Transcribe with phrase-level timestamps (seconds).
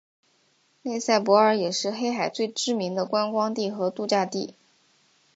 [0.81, 4.55] 内塞伯尔也是黑海最知名的观光地和度假地。